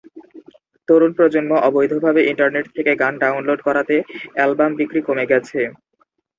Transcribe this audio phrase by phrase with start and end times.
[0.87, 3.95] তরুণ প্রজন্ম অবৈধভাবে ইন্টারনেট থেকে গান ডাউনলোড করাতে
[4.35, 5.59] অ্যালবাম বিক্রি কমে গেছে।